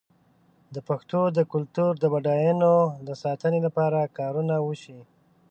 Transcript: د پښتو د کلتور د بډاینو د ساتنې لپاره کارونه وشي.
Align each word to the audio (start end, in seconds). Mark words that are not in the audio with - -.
د 0.75 0.77
پښتو 0.87 1.21
د 1.37 1.39
کلتور 1.51 1.91
د 1.99 2.05
بډاینو 2.13 2.75
د 3.07 3.09
ساتنې 3.23 3.59
لپاره 3.67 4.11
کارونه 4.17 4.55
وشي. 4.67 4.99